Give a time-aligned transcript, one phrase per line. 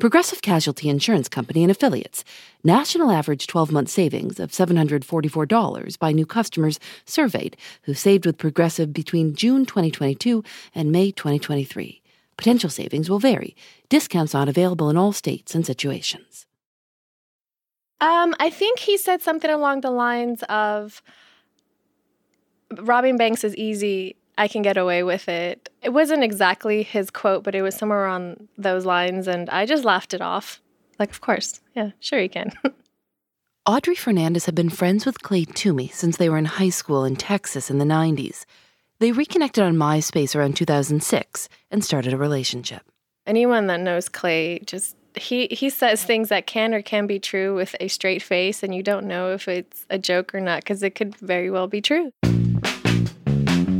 [0.00, 2.24] Progressive Casualty Insurance Company and Affiliates.
[2.64, 8.92] National average 12 month savings of $744 by new customers surveyed who saved with Progressive
[8.92, 10.42] between June 2022
[10.74, 12.02] and May 2023.
[12.36, 13.54] Potential savings will vary.
[13.88, 16.46] Discounts not available in all states and situations.
[18.00, 21.02] Um, I think he said something along the lines of
[22.78, 24.16] robbing banks is easy.
[24.36, 25.70] I can get away with it.
[25.84, 29.84] It wasn't exactly his quote, but it was somewhere on those lines, and I just
[29.84, 30.62] laughed it off.
[30.98, 32.52] Like, of course, yeah, sure you can.
[33.66, 37.16] Audrey Fernandez had been friends with Clay Toomey since they were in high school in
[37.16, 38.46] Texas in the 90s.
[38.98, 42.82] They reconnected on MySpace around 2006 and started a relationship.
[43.26, 47.54] Anyone that knows Clay just he he says things that can or can be true
[47.54, 50.82] with a straight face and you don't know if it's a joke or not because
[50.82, 52.10] it could very well be true.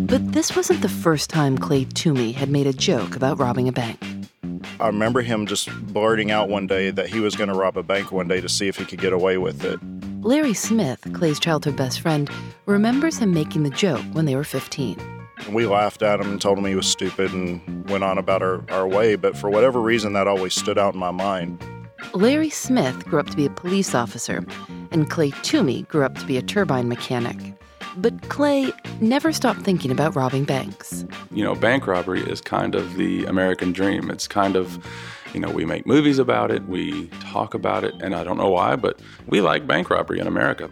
[0.06, 3.72] But this wasn't the first time Clay Toomey had made a joke about robbing a
[3.72, 3.98] bank.
[4.78, 7.82] I remember him just blurting out one day that he was going to rob a
[7.82, 9.80] bank one day to see if he could get away with it.
[10.22, 12.28] Larry Smith, Clay's childhood best friend,
[12.66, 14.98] remembers him making the joke when they were 15.
[15.50, 18.62] We laughed at him and told him he was stupid and went on about our,
[18.70, 21.64] our way, but for whatever reason, that always stood out in my mind.
[22.12, 24.44] Larry Smith grew up to be a police officer,
[24.90, 27.53] and Clay Toomey grew up to be a turbine mechanic.
[27.96, 31.04] But Clay never stopped thinking about robbing banks.
[31.30, 34.10] You know, bank robbery is kind of the American dream.
[34.10, 34.84] It's kind of,
[35.32, 38.50] you know, we make movies about it, we talk about it, and I don't know
[38.50, 40.70] why, but we like bank robbery in America.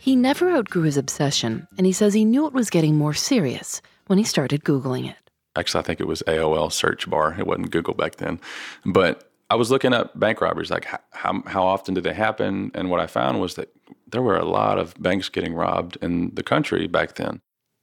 [0.00, 3.80] He never outgrew his obsession, and he says he knew it was getting more serious
[4.06, 5.16] when he started Googling it.
[5.56, 7.36] Actually, I think it was AOL search bar.
[7.38, 8.40] It wasn't Google back then.
[8.84, 12.72] But I was looking at bank robberies, like how, how often did they happen?
[12.74, 13.70] And what I found was that
[14.14, 17.40] there were a lot of banks getting robbed in the country back then.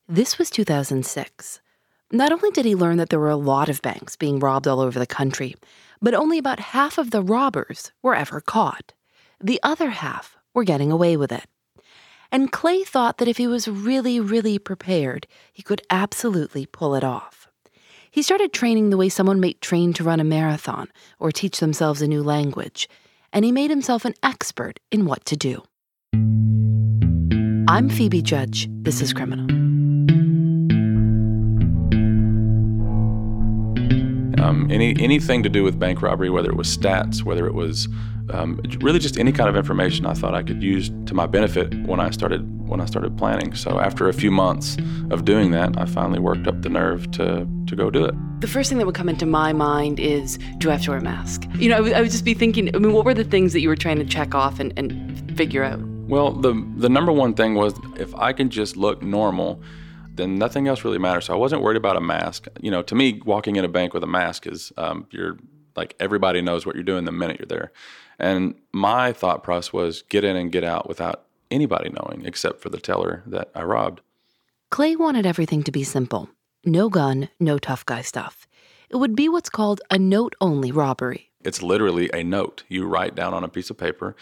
[0.08, 1.60] This was 2006.
[2.10, 4.80] Not only did he learn that there were a lot of banks being robbed all
[4.80, 5.56] over the country,
[6.02, 8.94] but only about half of the robbers were ever caught.
[9.42, 11.46] The other half were getting away with it.
[12.32, 17.04] And Clay thought that if he was really, really prepared, he could absolutely pull it
[17.04, 17.50] off.
[18.10, 20.88] He started training the way someone might train to run a marathon
[21.20, 22.88] or teach themselves a new language,
[23.34, 25.64] and he made himself an expert in what to do.
[27.72, 28.68] I'm Phoebe Judge.
[28.82, 29.46] This is Criminal.
[34.44, 37.88] Um, any anything to do with bank robbery, whether it was stats, whether it was
[38.32, 41.74] um, really just any kind of information I thought I could use to my benefit
[41.86, 43.54] when I started when I started planning.
[43.56, 44.76] So after a few months
[45.10, 48.16] of doing that, I finally worked up the nerve to to go do it.
[48.42, 51.00] The first thing that would come into my mind is, do I have to wear
[51.00, 51.48] a mask?
[51.56, 52.76] You know, I would, I would just be thinking.
[52.76, 55.38] I mean, what were the things that you were trying to check off and, and
[55.38, 55.80] figure out?
[56.12, 59.62] Well, the the number one thing was if I can just look normal
[60.14, 61.26] then nothing else really matters.
[61.26, 62.48] So I wasn't worried about a mask.
[62.60, 65.38] You know, to me, walking in a bank with a mask is um, you're
[65.76, 67.72] like everybody knows what you're doing the minute you're there.
[68.20, 72.70] And my thought process was get in and get out without anybody knowing except for
[72.70, 74.02] the teller that I robbed.
[74.70, 76.30] Clay wanted everything to be simple
[76.64, 78.48] no gun, no tough guy stuff.
[78.90, 81.32] It would be what's called a note only robbery.
[81.44, 84.16] It's literally a note you write down on a piece of paper.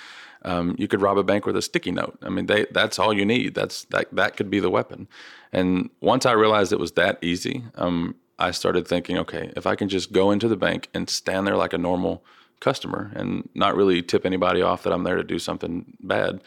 [0.44, 2.18] Um, you could rob a bank with a sticky note.
[2.22, 3.56] I mean, they, that's all you need.
[3.56, 5.08] That's that that could be the weapon.
[5.52, 9.76] And once I realized it was that easy, um, I started thinking, okay, if I
[9.76, 12.24] can just go into the bank and stand there like a normal
[12.60, 16.42] customer and not really tip anybody off that I'm there to do something bad.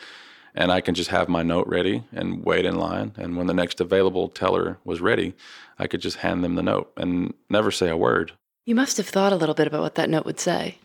[0.55, 3.13] And I can just have my note ready and wait in line.
[3.17, 5.35] And when the next available teller was ready,
[5.79, 8.33] I could just hand them the note and never say a word.
[8.67, 10.79] You must have thought a little bit about what that note would say.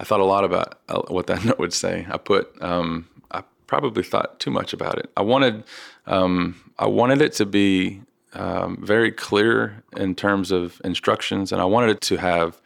[0.00, 2.06] I thought a lot about uh, what that note would say.
[2.10, 5.10] I put, um, I probably thought too much about it.
[5.16, 5.62] I wanted,
[6.06, 8.00] um, I wanted it to be
[8.32, 12.60] um, very clear in terms of instructions, and I wanted it to have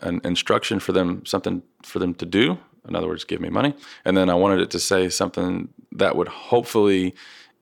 [0.00, 2.58] an instruction for them, something for them to do,
[2.88, 3.74] in other words, give me money.
[4.04, 7.14] And then I wanted it to say something that would hopefully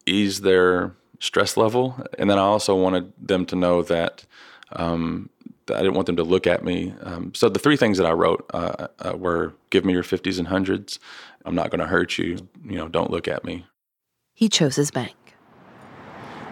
[0.06, 2.02] ease their stress level.
[2.18, 4.24] And then I also wanted them to know that,
[4.72, 5.28] um,
[5.70, 6.94] I didn't want them to look at me.
[7.02, 10.38] Um, so the three things that I wrote uh, uh, were give me your 50s
[10.38, 10.98] and hundreds.
[11.44, 12.48] I'm not going to hurt you.
[12.64, 13.66] You know, don't look at me.
[14.34, 15.14] He chose his bank.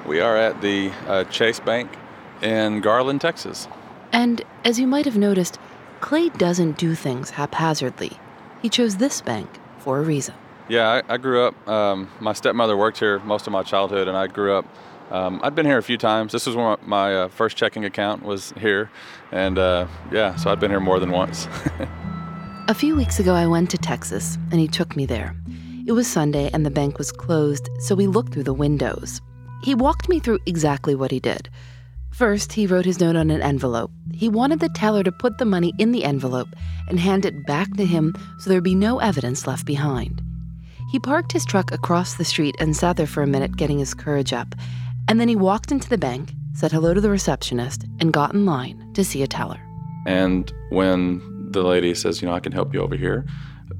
[0.06, 1.90] We are at the uh, Chase Bank
[2.42, 3.68] in Garland, Texas.
[4.12, 5.58] And as you might have noticed,
[6.00, 8.12] Clay doesn't do things haphazardly.
[8.62, 9.48] He chose this bank
[9.78, 10.34] for a reason.
[10.68, 11.68] Yeah, I, I grew up.
[11.68, 14.64] Um, my stepmother worked here most of my childhood, and I grew up.
[15.10, 16.32] Um, I'd been here a few times.
[16.32, 18.90] This was when my uh, first checking account was here,
[19.30, 21.46] and uh, yeah, so I'd been here more than once.
[22.68, 25.36] a few weeks ago, I went to Texas, and he took me there.
[25.86, 29.20] It was Sunday, and the bank was closed, so we looked through the windows.
[29.62, 31.48] He walked me through exactly what he did.
[32.10, 33.90] First, he wrote his note on an envelope.
[34.12, 36.48] He wanted the teller to put the money in the envelope
[36.88, 40.22] and hand it back to him so there'd be no evidence left behind.
[40.90, 43.92] He parked his truck across the street and sat there for a minute getting his
[43.92, 44.54] courage up.
[45.08, 48.44] And then he walked into the bank, said hello to the receptionist, and got in
[48.44, 49.60] line to see a teller.
[50.06, 51.20] And when
[51.52, 53.26] the lady says, You know, I can help you over here,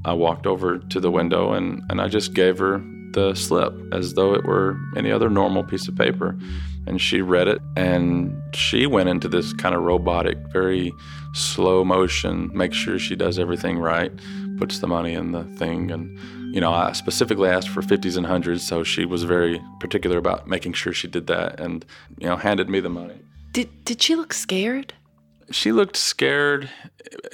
[0.05, 2.81] I walked over to the window and, and I just gave her
[3.11, 6.37] the slip as though it were any other normal piece of paper
[6.85, 10.91] and she read it and she went into this kind of robotic very
[11.33, 14.11] slow motion make sure she does everything right
[14.57, 16.19] puts the money in the thing and
[16.53, 20.47] you know i specifically asked for 50s and 100s so she was very particular about
[20.47, 21.85] making sure she did that and
[22.17, 23.19] you know handed me the money
[23.51, 24.93] did did she look scared
[25.49, 26.69] she looked scared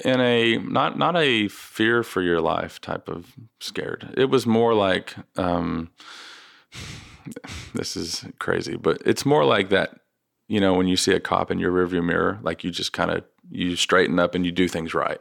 [0.04, 4.74] in a not not a fear for your life type of scared it was more
[4.74, 5.90] like um
[7.74, 10.00] this is crazy, but it's more like that.
[10.46, 13.10] You know, when you see a cop in your rearview mirror, like you just kind
[13.10, 15.20] of you straighten up and you do things right.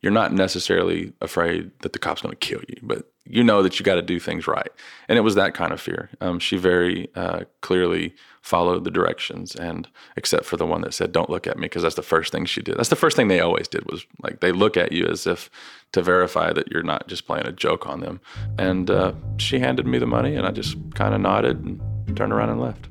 [0.00, 3.78] You're not necessarily afraid that the cop's going to kill you, but you know that
[3.78, 4.70] you got to do things right.
[5.08, 6.10] And it was that kind of fear.
[6.20, 11.12] Um, she very uh, clearly followed the directions, and except for the one that said,
[11.12, 12.76] "Don't look at me," because that's the first thing she did.
[12.76, 15.50] That's the first thing they always did was like they look at you as if
[15.92, 18.20] to verify that you're not just playing a joke on them.
[18.58, 21.80] And uh, she handed me the money, and I just kind of nodded and
[22.16, 22.88] turned around and left.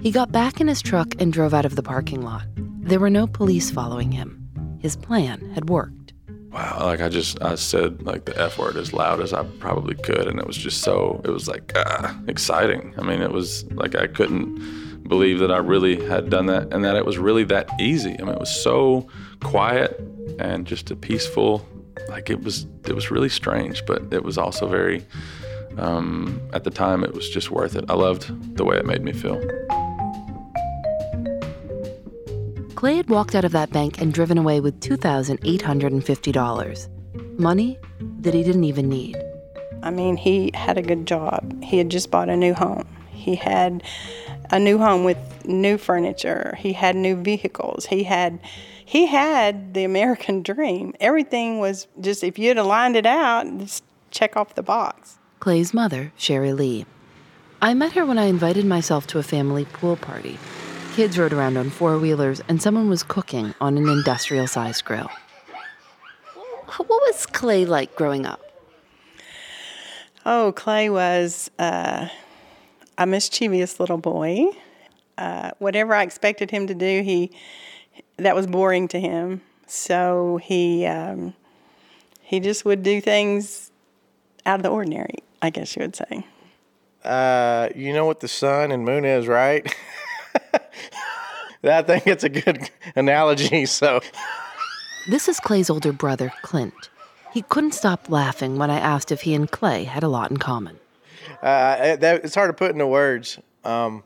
[0.00, 2.44] He got back in his truck and drove out of the parking lot.
[2.56, 4.40] There were no police following him.
[4.80, 6.03] His plan had worked
[6.54, 9.96] wow like i just i said like the f word as loud as i probably
[9.96, 12.94] could and it was just so it was like ah, exciting.
[12.96, 16.84] I mean it was like i couldn't believe that i really had done that and
[16.84, 18.16] that it was really that easy.
[18.20, 19.08] I mean it was so
[19.42, 20.00] quiet
[20.38, 21.66] and just a peaceful
[22.08, 25.04] like it was it was really strange but it was also very
[25.76, 27.84] um, at the time it was just worth it.
[27.88, 29.40] I loved the way it made me feel
[32.74, 37.38] Clay had walked out of that bank and driven away with $2,850.
[37.38, 37.78] Money
[38.20, 39.16] that he didn't even need.
[39.82, 41.62] I mean, he had a good job.
[41.62, 42.86] He had just bought a new home.
[43.10, 43.82] He had
[44.50, 46.56] a new home with new furniture.
[46.58, 47.86] He had new vehicles.
[47.86, 48.40] He had
[48.84, 50.94] he had the American dream.
[51.00, 55.18] Everything was just if you'd have lined it out, just check off the box.
[55.40, 56.86] Clay's mother, Sherry Lee.
[57.60, 60.38] I met her when I invited myself to a family pool party.
[60.94, 65.10] Kids rode around on four wheelers, and someone was cooking on an industrial sized grill.
[66.76, 68.40] What was Clay like growing up?
[70.24, 72.06] Oh, Clay was uh,
[72.96, 74.46] a mischievous little boy.
[75.18, 77.32] Uh, whatever I expected him to do, he
[78.18, 79.42] that was boring to him.
[79.66, 81.34] So he um,
[82.22, 83.72] he just would do things
[84.46, 85.24] out of the ordinary.
[85.42, 86.24] I guess you would say.
[87.02, 89.74] Uh, you know what the sun and moon is, right?
[91.64, 93.66] I think it's a good analogy.
[93.66, 94.00] So,
[95.08, 96.90] this is Clay's older brother, Clint.
[97.32, 100.36] He couldn't stop laughing when I asked if he and Clay had a lot in
[100.36, 100.78] common.
[101.42, 103.38] Uh, that, it's hard to put into words.
[103.64, 104.04] Um,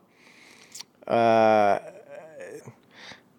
[1.07, 1.79] uh,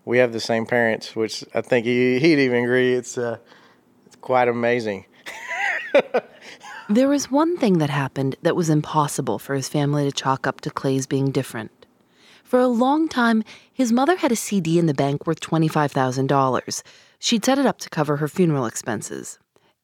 [0.05, 2.93] we have the same parents, which I think he, he'd even agree.
[2.93, 3.37] It's, uh,
[4.05, 5.05] it's quite amazing.
[6.89, 10.61] there was one thing that happened that was impossible for his family to chalk up
[10.61, 11.71] to Clay's being different.
[12.49, 16.81] For a long time, his mother had a CD in the bank worth $25,000.
[17.19, 19.37] She'd set it up to cover her funeral expenses.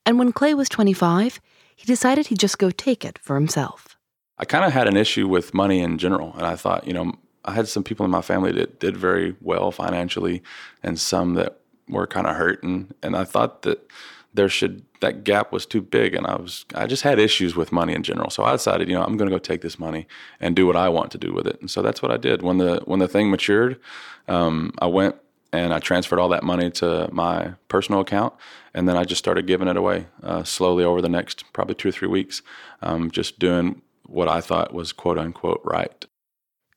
[0.03, 1.39] And when Clay was 25,
[1.75, 3.99] he decided he'd just go take it for himself.
[4.39, 6.33] I kind of had an issue with money in general.
[6.33, 9.35] And I thought, you know, I had some people in my family that did very
[9.41, 10.41] well financially
[10.81, 12.95] and some that were kind of hurting.
[13.03, 13.87] And I thought that
[14.33, 17.71] there should that gap was too big and I was I just had issues with
[17.71, 18.29] money in general.
[18.29, 20.07] So I decided, you know, I'm going to go take this money
[20.39, 21.61] and do what I want to do with it.
[21.61, 22.41] And so that's what I did.
[22.41, 23.79] When the when the thing matured,
[24.27, 25.15] um, I went
[25.53, 28.33] and I transferred all that money to my personal account,
[28.73, 31.89] and then I just started giving it away uh, slowly over the next probably two
[31.89, 32.41] or three weeks,
[32.81, 36.05] um, just doing what I thought was quote unquote right.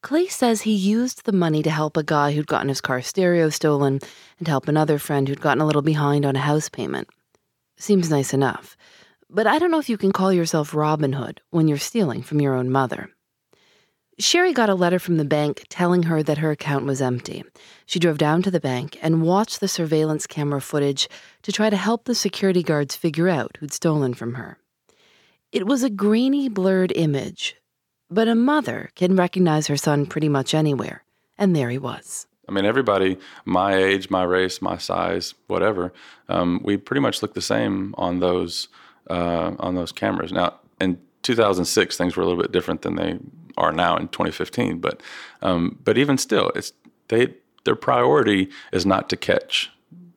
[0.02, 3.48] Clay says he used the money to help a guy who'd gotten his car stereo
[3.48, 3.98] stolen
[4.38, 7.08] and help another friend who'd gotten a little behind on a house payment.
[7.78, 8.76] Seems nice enough.
[9.30, 12.40] But I don't know if you can call yourself Robin Hood when you're stealing from
[12.40, 13.10] your own mother.
[14.18, 17.44] Sherry got a letter from the bank telling her that her account was empty.
[17.86, 21.08] She drove down to the bank and watched the surveillance camera footage
[21.42, 24.58] to try to help the security guards figure out who'd stolen from her.
[25.52, 27.54] It was a grainy, blurred image,
[28.10, 31.04] but a mother can recognize her son pretty much anywhere,
[31.38, 32.26] and there he was.
[32.48, 35.92] I mean, everybody, my age, my race, my size, whatever,
[36.28, 38.68] um, we pretty much look the same on those
[39.10, 40.32] uh, on those cameras.
[40.32, 43.18] Now, in 2006, things were a little bit different than they
[43.56, 44.78] are now in 2015.
[44.78, 45.02] But
[45.42, 46.72] um, but even still, it's
[47.08, 49.70] they their priority is not to catch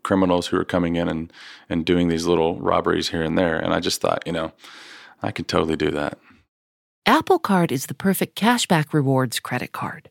[0.04, 1.34] criminals who are coming in and
[1.70, 3.60] and doing these little robberies here and there.
[3.60, 4.54] And I just thought, you know,
[5.22, 6.18] I could totally do that.
[7.06, 10.11] Apple Card is the perfect cashback rewards credit card.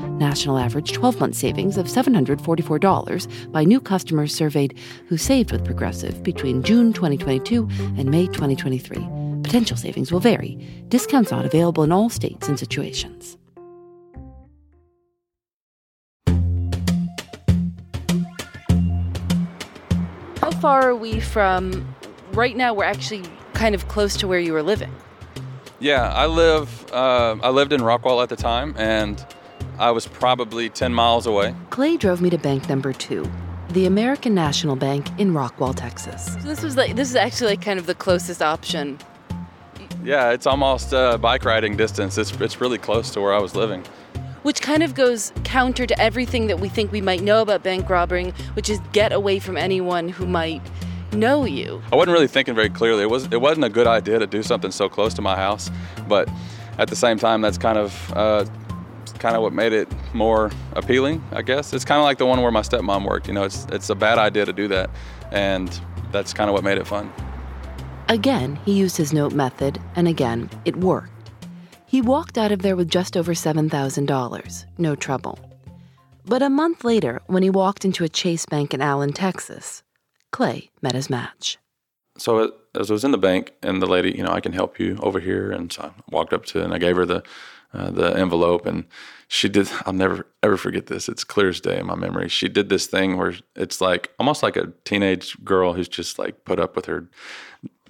[0.21, 6.21] National average 12 month savings of $744 by new customers surveyed who saved with Progressive
[6.21, 8.99] between June 2022 and May 2023.
[9.41, 10.59] Potential savings will vary.
[10.89, 13.35] Discounts not available in all states and situations.
[20.37, 21.95] How far are we from
[22.33, 22.75] right now?
[22.75, 23.23] We're actually
[23.55, 24.93] kind of close to where you were living.
[25.79, 26.85] Yeah, I live.
[26.93, 29.25] Uh, I lived in Rockwall at the time, and
[29.81, 31.55] I was probably ten miles away.
[31.71, 33.27] Clay drove me to bank number two,
[33.69, 36.33] the American National Bank in Rockwall, Texas.
[36.33, 38.99] So this was like this is actually like kind of the closest option.
[40.03, 42.19] Yeah, it's almost uh, bike riding distance.
[42.19, 43.83] It's it's really close to where I was living
[44.43, 47.87] which kind of goes counter to everything that we think we might know about bank
[47.87, 50.63] robbing, which is get away from anyone who might
[51.13, 51.79] know you.
[51.91, 53.03] I wasn't really thinking very clearly.
[53.03, 55.69] It was it wasn't a good idea to do something so close to my house,
[56.07, 56.27] but
[56.77, 58.45] at the same time, that's kind of uh,
[59.19, 61.73] kind of what made it more appealing, I guess.
[61.73, 63.27] It's kind of like the one where my stepmom worked.
[63.27, 64.89] You know, it's it's a bad idea to do that,
[65.31, 65.79] and
[66.11, 67.11] that's kind of what made it fun.
[68.09, 71.31] Again, he used his note method, and again, it worked.
[71.85, 75.39] He walked out of there with just over $7,000, no trouble.
[76.25, 79.83] But a month later, when he walked into a Chase Bank in Allen, Texas,
[80.31, 81.57] Clay met his match.
[82.17, 82.47] So uh,
[82.79, 84.97] as I was in the bank, and the lady, you know, I can help you
[85.01, 87.23] over here, and so I walked up to, and I gave her the
[87.73, 88.85] uh, the envelope, and
[89.27, 89.69] she did.
[89.85, 91.07] I'll never ever forget this.
[91.07, 92.27] It's clear as day in my memory.
[92.27, 96.43] She did this thing where it's like almost like a teenage girl who's just like
[96.43, 97.07] put up with her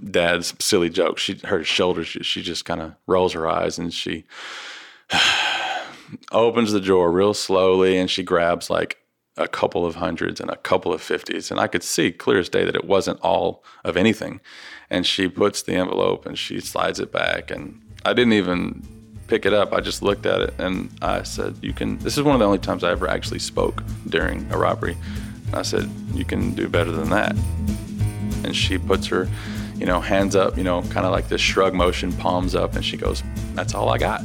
[0.03, 1.23] dad's silly jokes.
[1.23, 2.07] She her shoulders.
[2.07, 4.25] She, she just kind of rolls her eyes and she
[6.31, 8.97] opens the drawer real slowly and she grabs like
[9.37, 11.49] a couple of hundreds and a couple of fifties.
[11.49, 14.41] And I could see clear as day that it wasn't all of anything.
[14.89, 17.49] And she puts the envelope and she slides it back.
[17.49, 19.00] And I didn't even
[19.31, 19.71] pick it up.
[19.71, 22.45] I just looked at it and I said, You can, this is one of the
[22.45, 24.97] only times I ever actually spoke during a robbery.
[25.47, 27.33] And I said, You can do better than that.
[28.43, 29.29] And she puts her
[29.77, 32.83] you know, hands up, you know, kind of like this shrug motion, palms up, and
[32.83, 33.23] she goes,
[33.53, 34.21] That's all I got.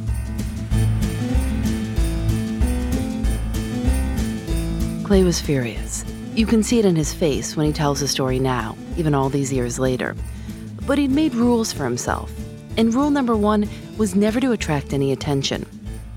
[5.05, 6.03] Clay was furious.
[6.35, 9.29] You can see it in his face when he tells the story now, even all
[9.29, 10.17] these years later.
[10.85, 12.29] But he'd made rules for himself.
[12.75, 13.67] And rule number one
[13.97, 15.65] was never to attract any attention.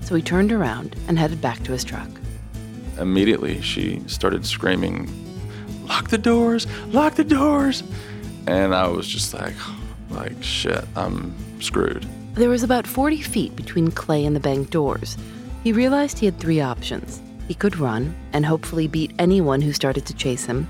[0.01, 2.09] so he turned around and headed back to his truck.
[2.99, 5.09] Immediately, she started screaming,
[5.87, 6.67] Lock the doors!
[6.87, 7.83] Lock the doors!
[8.47, 9.53] And I was just like,
[10.09, 12.05] like shit, I'm screwed.
[12.33, 15.17] There was about 40 feet between Clay and the bank doors.
[15.63, 17.21] He realized he had three options.
[17.47, 20.67] He could run and hopefully beat anyone who started to chase him.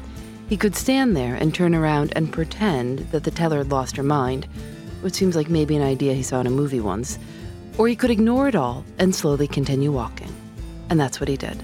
[0.50, 4.04] He could stand there and turn around and pretend that the teller had lost her
[4.04, 4.48] mind,
[5.02, 7.20] which seems like maybe an idea he saw in a movie once.
[7.78, 10.34] Or he could ignore it all and slowly continue walking.
[10.90, 11.62] And that's what he did.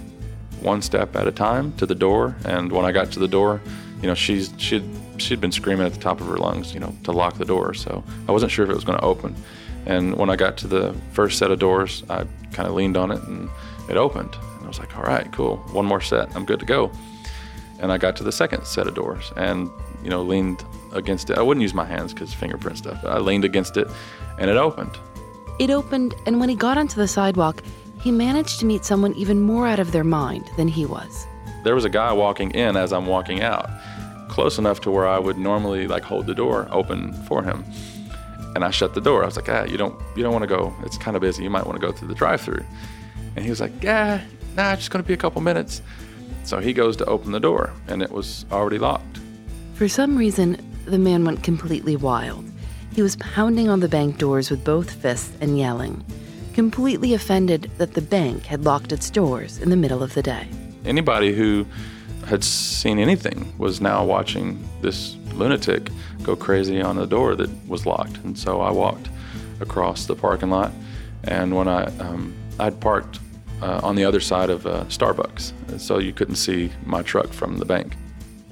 [0.62, 3.62] One step at a time to the door, and when I got to the door,
[4.02, 4.84] you know, she's she'd
[5.18, 7.74] she'd been screaming at the top of her lungs, you know, to lock the door.
[7.74, 9.36] So I wasn't sure if it was going to open.
[9.86, 13.12] And when I got to the first set of doors, I kind of leaned on
[13.12, 13.50] it and
[13.90, 14.36] it opened.
[14.56, 15.58] And I was like, all right, cool.
[15.72, 16.92] One more set, I'm good to go.
[17.80, 19.70] And I got to the second set of doors and,
[20.04, 20.64] you know, leaned
[20.94, 21.38] against it.
[21.38, 23.04] I wouldn't use my hands because fingerprint stuff.
[23.04, 23.88] I leaned against it
[24.40, 24.98] and it opened.
[25.60, 27.64] It opened, and when he got onto the sidewalk,
[28.00, 31.26] he managed to meet someone even more out of their mind than he was.
[31.64, 33.70] There was a guy walking in as I'm walking out,
[34.30, 37.66] close enough to where I would normally like hold the door open for him.
[38.56, 39.24] And I shut the door.
[39.24, 40.74] I was like, ah, you don't you don't want to go.
[40.84, 41.44] It's kind of busy.
[41.44, 42.64] You might want to go through the drive-through.
[43.36, 44.24] And he was like, yeah,
[44.56, 45.82] nah, it's just gonna be a couple minutes.
[46.44, 49.20] So he goes to open the door, and it was already locked.
[49.78, 52.44] For some reason, the man went completely wild.
[52.96, 56.04] He was pounding on the bank doors with both fists and yelling,
[56.56, 60.48] completely offended that the bank had locked its doors in the middle of the day.
[60.84, 61.64] Anybody who
[62.26, 65.92] had seen anything was now watching this lunatic
[66.24, 68.18] go crazy on a door that was locked.
[68.24, 69.10] And so I walked
[69.60, 70.72] across the parking lot,
[71.26, 73.20] and when I um, I'd parked
[73.62, 77.60] uh, on the other side of uh, Starbucks, so you couldn't see my truck from
[77.60, 77.96] the bank.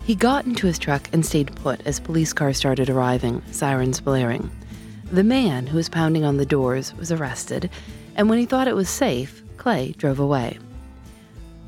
[0.05, 4.51] He got into his truck and stayed put as police cars started arriving, sirens blaring.
[5.11, 7.71] The man who was pounding on the doors was arrested,
[8.15, 10.59] and when he thought it was safe, Clay drove away.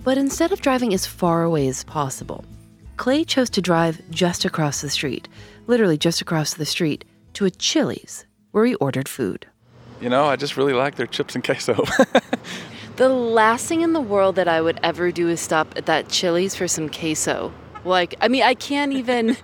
[0.03, 2.45] But instead of driving as far away as possible,
[2.95, 5.27] Clay chose to drive just across the street,
[5.65, 9.47] literally just across the street, to a Chili's where he ordered food.
[9.99, 11.83] You know, I just really like their chips and queso.
[12.97, 16.09] The last thing in the world that I would ever do is stop at that
[16.09, 17.53] Chili's for some queso.
[17.87, 19.35] Like, I mean, I can't even.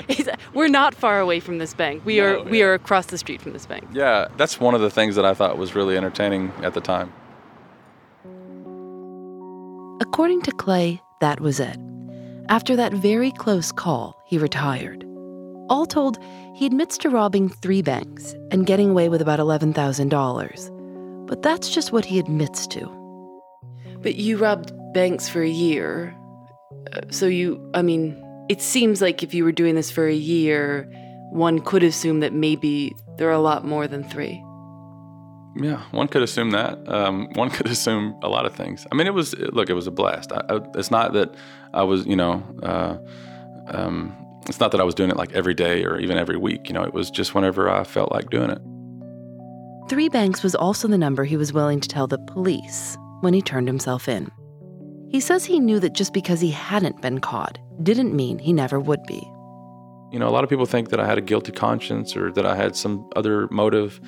[0.54, 2.02] we're not far away from this bank.
[2.04, 2.42] We No, are.
[2.44, 3.84] We are across the street from this bank.
[3.92, 7.12] yeah, that's one of the things that I thought was really entertaining at the time.
[10.00, 11.76] According to Clay, that was it.
[12.48, 15.04] After that very close call, he retired.
[15.68, 16.18] All told,
[16.54, 21.26] he admits to robbing three banks and getting away with about $11,000.
[21.28, 22.90] But that's just what he admits to.
[24.00, 26.16] But you robbed banks for a year.
[26.92, 28.16] Uh, So you, I mean,
[28.48, 30.90] it seems like if you were doing this for a year,
[31.30, 34.42] one could assume that maybe there are a lot more than three.
[35.56, 36.78] Yeah, one could assume that.
[36.88, 38.86] Um, one could assume a lot of things.
[38.90, 40.32] I mean, it was look, it was a blast.
[40.32, 41.34] I, I, it's not that
[41.74, 42.98] I was, you know, uh,
[43.68, 44.16] um,
[44.48, 46.68] it's not that I was doing it like every day or even every week.
[46.68, 48.60] You know, it was just whenever I felt like doing it.
[49.88, 53.42] Three banks was also the number he was willing to tell the police when he
[53.42, 54.30] turned himself in.
[55.10, 58.78] He says he knew that just because he hadn't been caught didn't mean he never
[58.78, 59.20] would be.
[60.12, 62.46] You know, a lot of people think that I had a guilty conscience or that
[62.46, 64.00] I had some other motive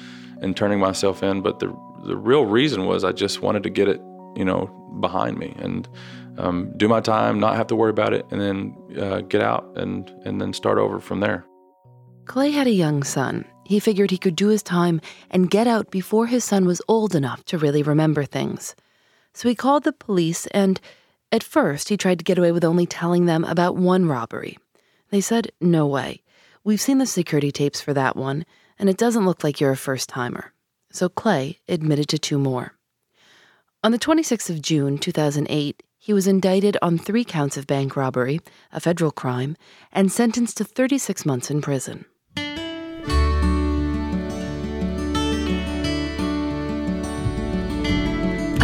[0.42, 3.88] in turning myself in, but the the real reason was I just wanted to get
[3.88, 4.00] it,
[4.36, 4.66] you know,
[5.00, 5.88] behind me and
[6.38, 9.72] um, do my time, not have to worry about it, and then uh, get out
[9.76, 11.44] and and then start over from there.
[12.26, 13.44] Clay had a young son.
[13.64, 17.16] He figured he could do his time and get out before his son was old
[17.16, 18.76] enough to really remember things.
[19.34, 20.80] So he called the police, and
[21.30, 24.58] at first he tried to get away with only telling them about one robbery.
[25.10, 26.22] They said, No way.
[26.64, 28.44] We've seen the security tapes for that one,
[28.78, 30.52] and it doesn't look like you're a first timer.
[30.90, 32.74] So Clay admitted to two more.
[33.82, 38.40] On the 26th of June, 2008, he was indicted on three counts of bank robbery,
[38.72, 39.56] a federal crime,
[39.92, 42.04] and sentenced to 36 months in prison.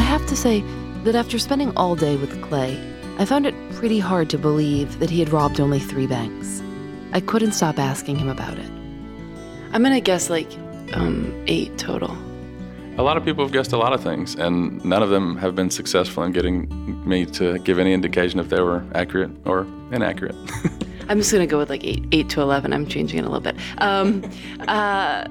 [0.08, 0.62] Have to say
[1.04, 2.80] that after spending all day with Clay,
[3.18, 6.62] I found it pretty hard to believe that he had robbed only three banks.
[7.12, 8.70] I couldn't stop asking him about it.
[9.72, 10.50] I'm gonna guess like
[10.94, 12.16] um, eight total.
[12.96, 15.54] A lot of people have guessed a lot of things, and none of them have
[15.54, 16.66] been successful in getting
[17.06, 20.34] me to give any indication if they were accurate or inaccurate.
[21.10, 22.72] I'm just gonna go with like eight, eight to eleven.
[22.72, 23.56] I'm changing it a little bit.
[23.76, 24.24] Um,
[24.68, 25.26] uh,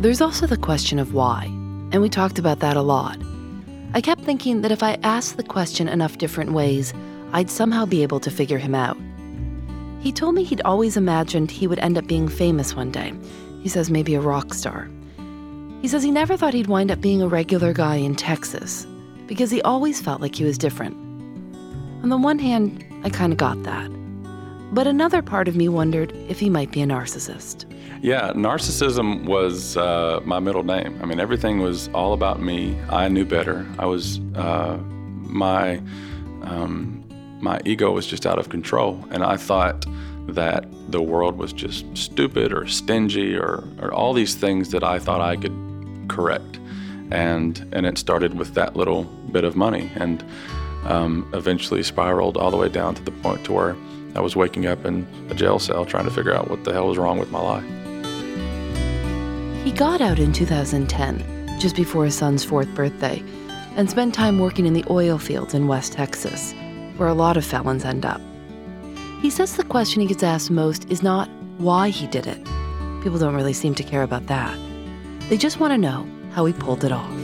[0.00, 1.44] there's also the question of why,
[1.92, 3.18] and we talked about that a lot.
[3.94, 6.92] I kept thinking that if I asked the question enough different ways,
[7.32, 8.98] I'd somehow be able to figure him out.
[10.00, 13.14] He told me he'd always imagined he would end up being famous one day.
[13.62, 14.90] He says maybe a rock star.
[15.80, 18.84] He says he never thought he'd wind up being a regular guy in Texas
[19.28, 20.96] because he always felt like he was different.
[22.02, 23.88] On the one hand, I kind of got that.
[24.74, 27.64] But another part of me wondered if he might be a narcissist.
[28.02, 30.98] Yeah, narcissism was uh, my middle name.
[31.00, 32.76] I mean, everything was all about me.
[32.90, 33.64] I knew better.
[33.78, 34.76] I was uh,
[35.22, 35.80] my
[36.42, 37.04] um,
[37.40, 39.86] my ego was just out of control, and I thought
[40.26, 44.98] that the world was just stupid or stingy or, or all these things that I
[44.98, 45.54] thought I could
[46.08, 46.58] correct.
[47.12, 50.24] And and it started with that little bit of money, and
[50.82, 53.76] um, eventually spiraled all the way down to the point to where
[54.14, 56.88] I was waking up in a jail cell trying to figure out what the hell
[56.88, 57.64] was wrong with my life.
[59.64, 63.22] He got out in 2010, just before his son's fourth birthday,
[63.76, 66.54] and spent time working in the oil fields in West Texas,
[66.96, 68.20] where a lot of felons end up.
[69.20, 72.44] He says the question he gets asked most is not why he did it.
[73.02, 74.56] People don't really seem to care about that.
[75.28, 77.23] They just want to know how he pulled it off.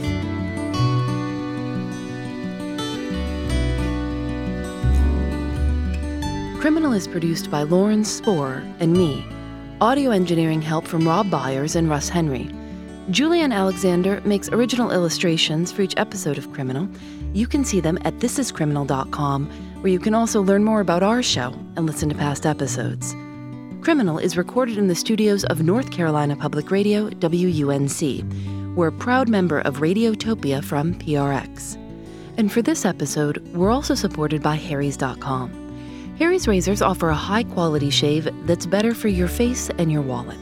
[6.61, 9.25] Criminal is produced by Lauren Spohr and me,
[9.81, 12.51] Audio engineering help from Rob Byers and Russ Henry.
[13.09, 16.87] Julienne Alexander makes original illustrations for each episode of Criminal.
[17.33, 19.47] You can see them at thisiscriminal.com,
[19.81, 23.15] where you can also learn more about our show and listen to past episodes.
[23.81, 28.75] Criminal is recorded in the studios of North Carolina Public Radio, WUNC.
[28.75, 31.75] We're a proud member of Radiotopia from PRX.
[32.37, 35.60] And for this episode, we're also supported by Harry's.com.
[36.21, 40.37] Harry's razors offer a high quality shave that's better for your face and your wallet.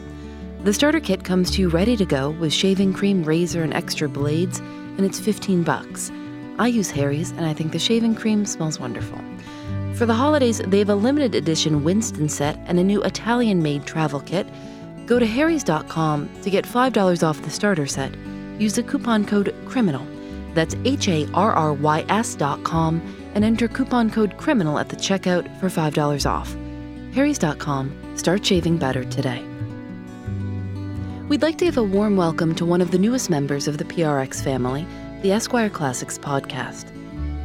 [0.66, 4.10] The starter kit comes to you ready to go with shaving cream, razor, and extra
[4.10, 6.12] blades, and it's 15 bucks.
[6.60, 9.18] I use Harry's and I think the shaving cream smells wonderful.
[9.94, 13.86] For the holidays, they have a limited edition Winston set and a new Italian made
[13.86, 14.48] travel kit.
[15.06, 18.14] Go to harrys.com to get $5 off the starter set.
[18.60, 20.06] Use the coupon code CRIMINAL.
[20.54, 25.60] That's H A R R Y S.com and enter coupon code CRIMINAL at the checkout
[25.60, 26.56] for $5 off.
[27.14, 28.18] Harry's.com.
[28.18, 29.44] Start shaving better today.
[31.28, 33.84] We'd like to give a warm welcome to one of the newest members of the
[33.84, 34.88] PRX family,
[35.22, 36.92] the Esquire Classics podcast.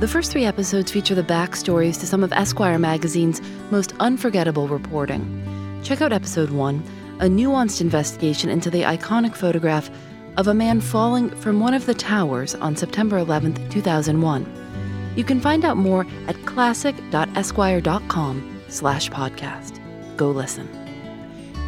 [0.01, 5.81] The first three episodes feature the backstories to some of Esquire magazine's most unforgettable reporting.
[5.85, 6.83] Check out episode one,
[7.21, 9.91] a nuanced investigation into the iconic photograph
[10.37, 14.64] of a man falling from one of the towers on September 11, 2001.
[15.17, 19.81] You can find out more at classic.esquire.com slash podcast.
[20.17, 20.69] Go listen.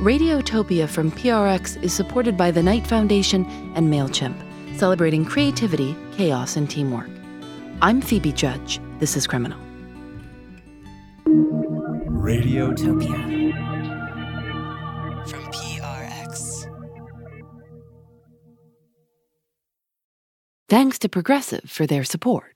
[0.00, 4.36] Radiotopia from PRX is supported by the Knight Foundation and MailChimp,
[4.76, 7.08] celebrating creativity, chaos, and teamwork.
[7.80, 8.78] I'm Phoebe Judge.
[8.98, 9.58] This is Criminal.
[12.26, 13.52] Radiotopia
[15.28, 16.66] from PRX.
[20.68, 22.55] Thanks to Progressive for their support.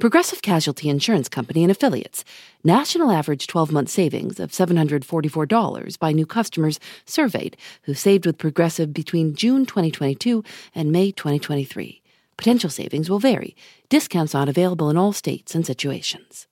[0.00, 2.24] Progressive Casualty Insurance Company and Affiliates.
[2.62, 8.92] National average 12 month savings of $744 by new customers surveyed who saved with Progressive
[8.92, 12.00] between June 2022 and May 2023.
[12.36, 13.56] Potential savings will vary.
[13.88, 16.46] Discounts not available in all states and situations.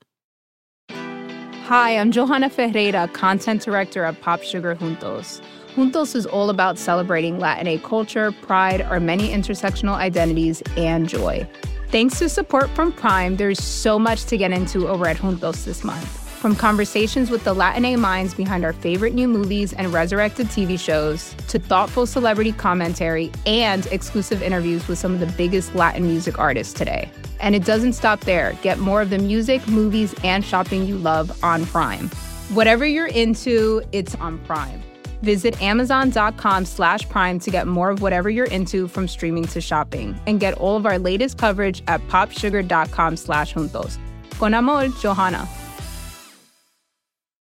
[0.90, 5.40] Hi, I'm Johanna Ferreira, content director of Pop Sugar Juntos.
[5.76, 11.48] Juntos is all about celebrating Latin culture, pride, our many intersectional identities, and joy.
[11.90, 15.84] Thanks to support from Prime, there's so much to get into over at Juntos this
[15.84, 16.04] month.
[16.04, 21.34] From conversations with the Latin minds behind our favorite new movies and resurrected TV shows,
[21.48, 26.72] to thoughtful celebrity commentary and exclusive interviews with some of the biggest Latin music artists
[26.74, 27.08] today.
[27.38, 28.52] And it doesn't stop there.
[28.62, 32.08] Get more of the music, movies, and shopping you love on Prime.
[32.50, 34.82] Whatever you're into, it's on Prime.
[35.22, 40.18] Visit amazon.com slash prime to get more of whatever you're into from streaming to shopping.
[40.26, 43.98] And get all of our latest coverage at popsugar.com slash juntos.
[44.38, 45.48] Con amor, Johanna.